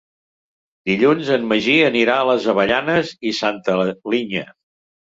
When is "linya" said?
4.19-4.47